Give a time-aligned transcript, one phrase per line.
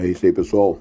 [0.00, 0.78] É isso aí, pessoal.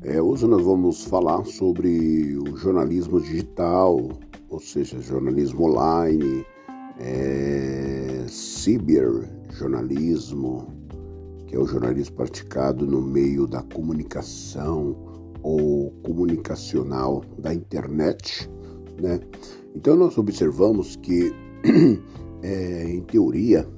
[0.00, 4.00] É, hoje nós vamos falar sobre o jornalismo digital,
[4.48, 6.42] ou seja, jornalismo online,
[6.98, 10.74] é, ciberjornalismo,
[11.46, 14.96] que é o jornalismo praticado no meio da comunicação
[15.42, 18.50] ou comunicacional da internet,
[18.98, 19.20] né?
[19.74, 21.30] Então nós observamos que,
[22.42, 23.68] é, em teoria,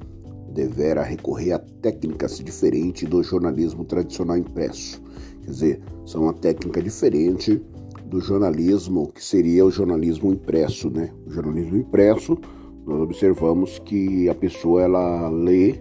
[0.58, 5.00] devera recorrer a técnicas diferentes do jornalismo tradicional impresso.
[5.44, 7.62] Quer dizer, são uma técnica diferente
[8.06, 11.10] do jornalismo que seria o jornalismo impresso, né?
[11.26, 12.36] O jornalismo impresso,
[12.84, 15.76] nós observamos que a pessoa ela lê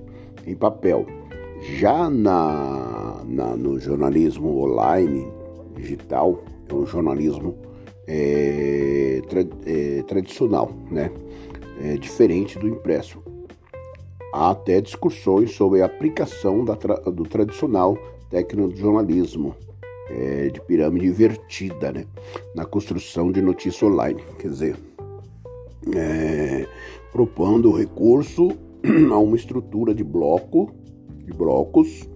[0.46, 1.08] em papel.
[1.80, 5.28] Já na, na no jornalismo online,
[5.76, 7.56] digital, é um jornalismo
[8.06, 11.10] é, tra, é, tradicional, né?
[11.82, 13.20] É diferente do impresso.
[14.34, 17.98] Há até discussões sobre a aplicação tra do tradicional
[18.30, 19.56] tecnojornalismo
[20.10, 22.06] é, de pirâmide invertida né,
[22.54, 24.22] na construção de notícia online.
[24.38, 24.78] Quer dizer,
[25.96, 26.68] é,
[27.12, 28.50] propondo o recurso
[29.12, 30.72] a uma estrutura de bloco,
[31.26, 32.08] de blocos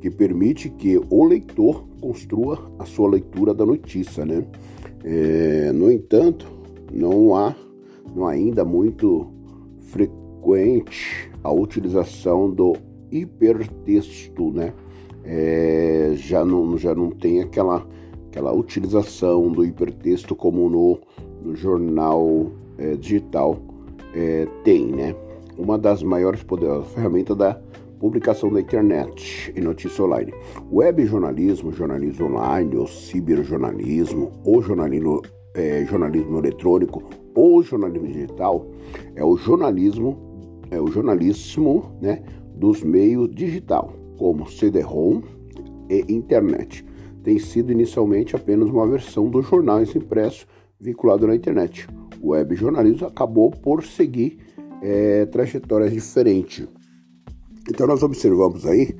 [0.00, 4.46] que permite que o leitor construa a sua leitura da notícia, né?
[5.02, 6.46] É, no entanto,
[6.92, 7.54] não há,
[8.14, 9.32] não há ainda muito
[9.80, 12.74] frequente a utilização do
[13.12, 14.72] hipertexto, né?
[15.22, 17.86] É, já, não, já não tem aquela,
[18.28, 20.98] aquela utilização do hipertexto como no,
[21.42, 23.58] no jornal é, digital
[24.14, 25.14] é, tem, né?
[25.56, 27.60] Uma das maiores poderosas ferramentas da
[28.00, 30.34] publicação da internet e notícia online.
[30.70, 35.22] Web jornalismo, jornalismo online, ou ciberjornalismo, ou jornalismo,
[35.54, 37.02] é, jornalismo eletrônico,
[37.34, 38.66] ou jornalismo digital,
[39.14, 40.23] é o jornalismo
[40.70, 42.22] é o jornalismo né,
[42.54, 45.22] dos meios digital, como CD-ROM
[45.88, 46.84] e internet.
[47.22, 50.46] Tem sido inicialmente apenas uma versão dos jornais impressos
[50.78, 51.88] vinculado na internet.
[52.20, 54.38] O web jornalismo acabou por seguir
[54.82, 56.66] é, trajetórias diferentes.
[57.68, 58.94] Então nós observamos aí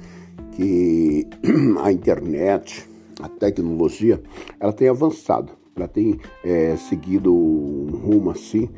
[0.53, 1.27] que
[1.83, 2.89] a internet,
[3.21, 4.23] a tecnologia,
[4.59, 8.69] ela tem avançado, ela tem é, seguido um rumo assim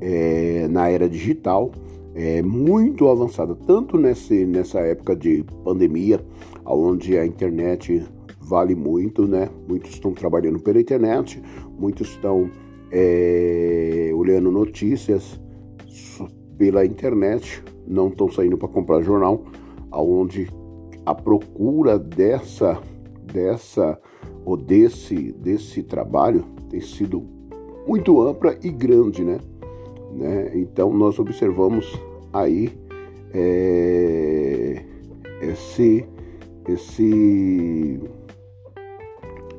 [0.00, 1.70] é, na era digital
[2.14, 6.24] é, muito avançada, tanto nesse, nessa época de pandemia,
[6.64, 8.06] onde a internet
[8.40, 9.48] vale muito, né?
[9.66, 11.42] Muitos estão trabalhando pela internet,
[11.76, 12.50] muitos estão
[12.90, 15.40] é, olhando notícias
[16.56, 19.42] pela internet, não estão saindo para comprar jornal,
[19.90, 20.48] aonde
[21.04, 22.80] a procura dessa
[23.24, 23.98] dessa
[24.44, 27.24] ou desse desse trabalho tem sido
[27.86, 29.38] muito ampla e grande, né?
[30.14, 30.52] Né?
[30.54, 31.98] Então nós observamos
[32.32, 32.72] aí
[33.32, 34.82] é,
[35.40, 36.04] esse,
[36.68, 38.00] esse,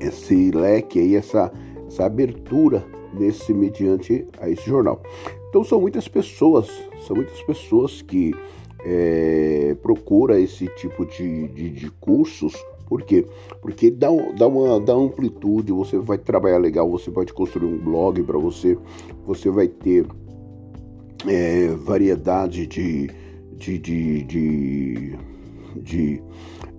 [0.00, 1.52] esse leque aí, essa,
[1.86, 5.00] essa abertura nesse mediante a esse jornal.
[5.48, 6.68] Então são muitas pessoas,
[7.06, 8.34] são muitas pessoas que
[8.84, 12.54] é, procura esse tipo de, de, de cursos
[12.86, 13.26] por quê?
[13.60, 18.22] Porque dá, dá, uma dá amplitude, você vai trabalhar legal, você pode construir um blog
[18.22, 18.78] para você,
[19.26, 20.06] você vai ter
[21.28, 23.10] é, variedade de,
[23.56, 25.18] de, de, de,
[25.76, 26.22] de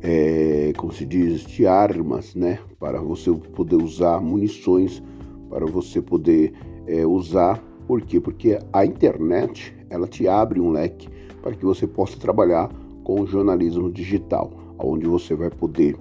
[0.01, 2.59] é, como se diz, de armas, né?
[2.79, 5.01] Para você poder usar munições,
[5.49, 6.53] para você poder
[6.85, 7.63] é, usar.
[7.87, 8.19] Por quê?
[8.19, 11.09] Porque a internet ela te abre um leque
[11.41, 12.69] para que você possa trabalhar
[13.03, 15.97] com o jornalismo digital, onde você vai poder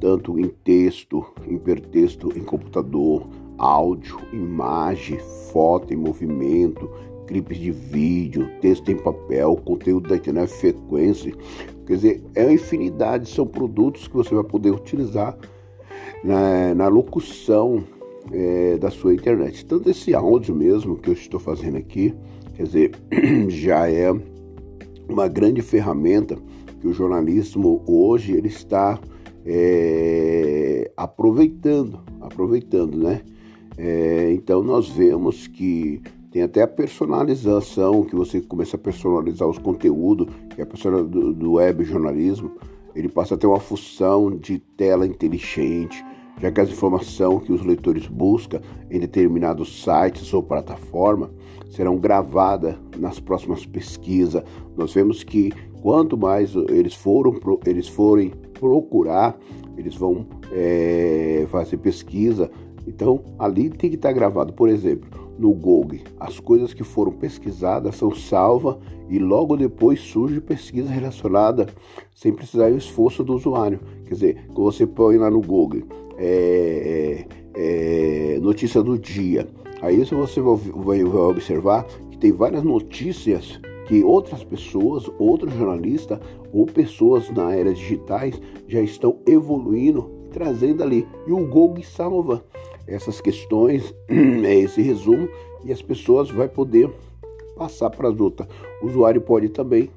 [0.00, 3.26] tanto em texto, hipertexto em computador,
[3.56, 5.18] áudio, imagem,
[5.52, 6.90] foto em movimento,
[7.28, 11.32] clipes de vídeo, texto em papel, conteúdo da internet frequência.
[11.86, 15.36] Quer dizer, é uma infinidade, são produtos que você vai poder utilizar
[16.24, 17.84] na, na locução
[18.32, 19.64] é, da sua internet.
[19.66, 22.14] Tanto esse áudio mesmo que eu estou fazendo aqui,
[22.56, 22.92] quer dizer,
[23.48, 24.10] já é
[25.08, 26.36] uma grande ferramenta
[26.80, 28.98] que o jornalismo hoje ele está
[29.44, 33.20] é, aproveitando, aproveitando, né?
[33.76, 36.02] É, então nós vemos que
[36.38, 41.02] tem até a personalização, que você começa a personalizar os conteúdos, que é a pessoa
[41.02, 42.52] do, do web jornalismo,
[42.94, 46.04] ele passa a ter uma função de tela inteligente,
[46.40, 51.30] já que as informações que os leitores buscam em determinados sites ou plataforma
[51.70, 54.44] serão gravadas nas próximas pesquisas.
[54.76, 55.50] Nós vemos que
[55.82, 57.34] quanto mais eles foram
[57.66, 59.36] eles forem procurar,
[59.76, 62.48] eles vão é, fazer pesquisa.
[62.86, 64.52] Então ali tem que estar gravado.
[64.52, 66.00] Por exemplo, no Google.
[66.18, 68.76] As coisas que foram pesquisadas são salvas
[69.08, 71.66] e logo depois surge pesquisa relacionada
[72.14, 73.80] sem precisar do esforço do usuário.
[74.04, 75.82] Quer dizer, quando você põe lá no Google
[76.16, 79.46] é, é, é, notícia do dia,
[79.80, 86.18] aí você vai, vai observar que tem várias notícias que outras pessoas, outros jornalistas
[86.52, 91.06] ou pessoas na era digitais já estão evoluindo trazendo ali.
[91.26, 92.44] E o Google salva
[92.88, 95.28] essas questões, é esse resumo,
[95.64, 96.90] e as pessoas vão poder
[97.56, 98.48] passar para as outras.
[98.82, 99.90] O usuário pode também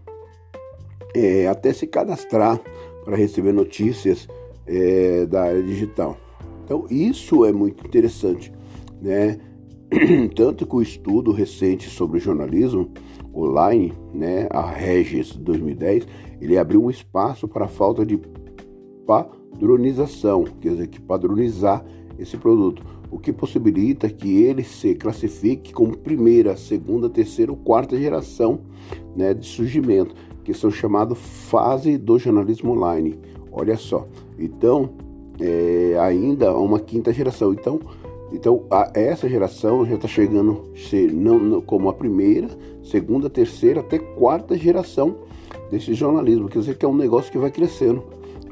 [1.16, 2.60] é, até se cadastrar
[3.06, 4.28] para receber notícias
[4.68, 6.18] é, da área digital.
[6.66, 8.52] Então isso é muito interessante,
[9.02, 9.40] né?
[10.36, 12.92] Tanto que o estudo recente sobre jornalismo
[13.34, 16.08] online, né, a Regis 2010,
[16.40, 18.20] ele abriu um espaço para a falta de
[19.62, 21.86] padronização, quer dizer, que padronizar
[22.18, 27.96] esse produto, o que possibilita que ele se classifique como primeira, segunda, terceira ou quarta
[27.96, 28.62] geração
[29.16, 33.20] né, de surgimento, que são chamados fase do jornalismo online.
[33.52, 34.08] Olha só,
[34.40, 34.90] então
[35.40, 37.54] é, ainda uma quinta geração.
[37.54, 37.80] Então,
[38.32, 42.50] então a, essa geração já está chegando ser não, não, como a primeira,
[42.82, 45.18] segunda, terceira até quarta geração
[45.70, 46.48] desse jornalismo.
[46.48, 48.04] Quer dizer que é um negócio que vai crescendo,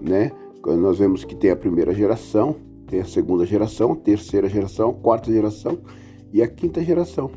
[0.01, 0.31] né?
[0.65, 2.55] Nós vemos que tem a primeira geração,
[2.87, 5.79] tem a segunda geração, terceira geração, quarta geração
[6.33, 7.31] e a quinta geração.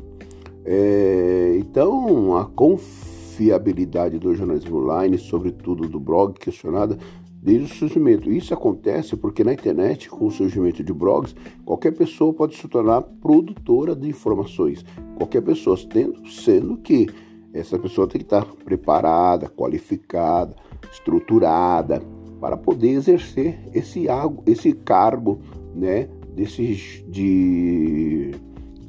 [0.65, 6.97] É, então, a confiabilidade do jornalismo online, sobretudo do blog, questionada
[7.41, 8.31] desde o surgimento.
[8.31, 11.35] Isso acontece porque na internet, com o surgimento de blogs,
[11.65, 14.85] qualquer pessoa pode se tornar produtora de informações.
[15.17, 15.77] Qualquer pessoa,
[16.25, 17.09] sendo que
[17.53, 20.55] essa pessoa tem que estar preparada, qualificada,
[20.91, 22.01] estruturada,
[22.43, 24.07] para poder exercer esse,
[24.45, 25.39] esse cargo,
[25.73, 28.31] né, desse, de,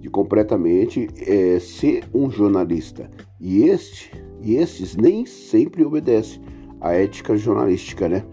[0.00, 3.08] de completamente é, ser um jornalista.
[3.40, 4.10] E este
[4.42, 6.42] e estes nem sempre obedecem
[6.80, 8.24] à ética jornalística, né?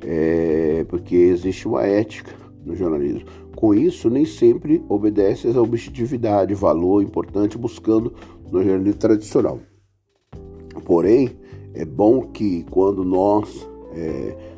[0.00, 2.32] É, porque existe uma ética
[2.64, 3.28] no jornalismo.
[3.54, 8.12] Com isso, nem sempre obedece à objetividade, valor importante buscando
[8.50, 9.60] no jornalismo tradicional.
[10.84, 11.30] Porém,
[11.74, 14.53] é bom que quando nós é,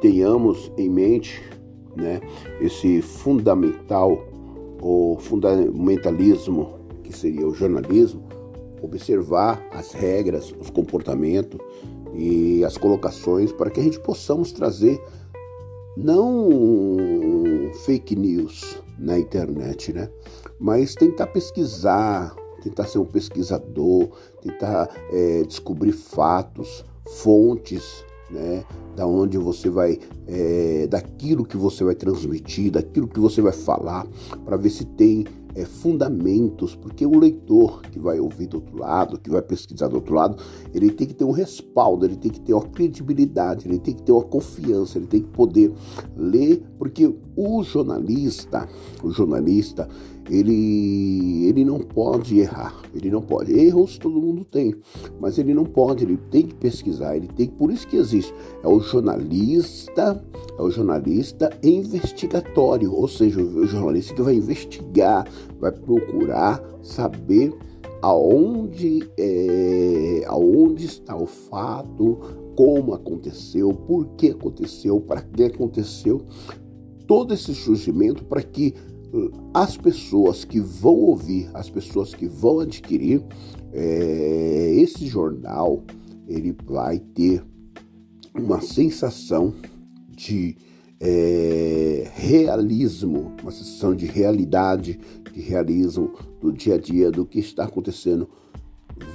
[0.00, 1.42] tenhamos em mente
[1.96, 2.20] né,
[2.60, 4.24] esse fundamental
[4.80, 8.22] ou fundamentalismo que seria o jornalismo,
[8.82, 11.58] observar as regras, os comportamentos
[12.14, 15.00] e as colocações para que a gente possamos trazer
[15.96, 16.50] não
[17.84, 20.10] fake news na internet, né?
[20.58, 24.08] Mas tentar pesquisar, tentar ser um pesquisador,
[24.42, 28.64] tentar é, descobrir fatos, fontes né?
[28.94, 34.06] Da onde você vai, é, daquilo que você vai transmitir, daquilo que você vai falar,
[34.44, 35.24] para ver se tem
[35.56, 39.96] é, fundamentos, porque o leitor que vai ouvir do outro lado, que vai pesquisar do
[39.96, 40.36] outro lado,
[40.74, 44.02] ele tem que ter um respaldo, ele tem que ter uma credibilidade, ele tem que
[44.02, 45.72] ter uma confiança, ele tem que poder
[46.14, 48.68] ler, porque o jornalista,
[49.02, 49.88] o jornalista,
[50.28, 53.52] ele, ele não pode errar, ele não pode.
[53.52, 54.74] Erros todo mundo tem,
[55.20, 58.68] mas ele não pode, ele tem que pesquisar, ele tem, por isso que existe, é
[58.68, 60.22] o jornalista,
[60.58, 65.26] é o jornalista investigatório, ou seja, o jornalista que vai investigar,
[65.60, 67.54] vai procurar saber
[68.02, 72.18] aonde, é, aonde está o fato,
[72.56, 76.22] como aconteceu, por que aconteceu, para que aconteceu,
[77.06, 78.74] todo esse surgimento para que
[79.54, 83.22] as pessoas que vão ouvir, as pessoas que vão adquirir
[83.72, 85.82] é, esse jornal,
[86.26, 87.42] ele vai ter
[88.34, 89.54] uma sensação
[90.10, 90.56] de
[91.00, 94.98] é, realismo, uma sensação de realidade,
[95.32, 98.28] de realismo do dia a dia, do que está acontecendo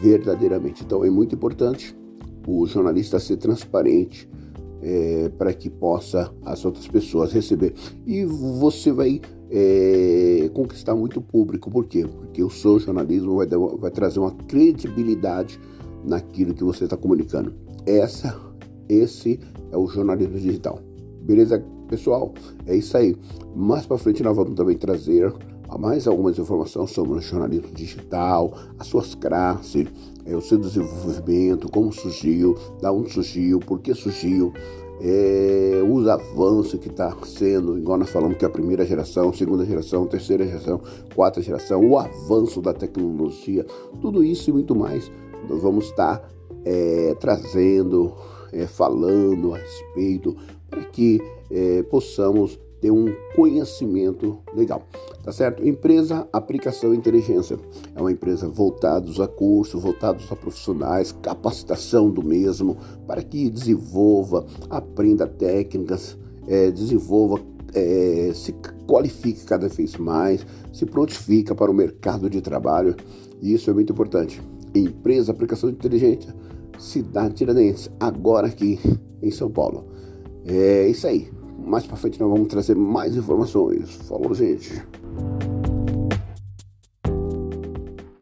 [0.02, 0.84] verdadeiramente.
[0.84, 1.96] Então é muito importante
[2.48, 4.30] o jornalista ser transparente
[4.82, 7.74] é, para que possa as outras pessoas receber.
[8.06, 9.22] E você vai
[9.52, 11.70] é, conquistar muito público.
[11.70, 12.08] Por quê?
[12.08, 15.60] Porque o seu jornalismo vai, vai trazer uma credibilidade
[16.04, 17.54] naquilo que você está comunicando.
[17.86, 18.40] Essa,
[18.88, 19.40] esse
[19.72, 20.80] é o jornalismo digital.
[21.22, 22.34] Beleza, pessoal?
[22.66, 23.16] É isso aí.
[23.56, 25.32] Mais para frente nós vamos também trazer
[25.80, 29.88] mais algumas informações sobre o jornalismo digital, as suas classes,
[30.26, 34.54] é, o seu desenvolvimento, como surgiu, da onde surgiu, por que surgiu,
[35.04, 39.66] é, os avanços que está sendo, igual nós falamos que é a primeira geração, segunda
[39.66, 40.80] geração, terceira geração,
[41.16, 43.66] quarta geração, o avanço da tecnologia,
[44.00, 45.12] tudo isso e muito mais,
[45.50, 46.30] nós vamos estar
[46.64, 48.14] é, trazendo,
[48.54, 50.38] é, falando a respeito,
[50.70, 54.82] para que é, possamos ter um conhecimento legal,
[55.24, 55.66] tá certo?
[55.66, 57.58] Empresa Aplicação Inteligência
[57.96, 62.76] é uma empresa voltados a cursos, voltados a profissionais, capacitação do mesmo
[63.08, 67.40] para que desenvolva, aprenda técnicas, é, desenvolva
[67.74, 68.54] é, se
[68.88, 72.96] qualifique cada vez mais, se prontifica para o mercado de trabalho.
[73.42, 74.42] E isso é muito importante.
[74.74, 76.28] Empresa Aplicação Inteligente,
[76.78, 78.80] Cidade Tiradentes, agora aqui
[79.22, 79.86] em São Paulo.
[80.46, 81.30] É isso aí.
[81.66, 83.96] Mais para frente nós vamos trazer mais informações.
[84.08, 84.82] Falou, gente.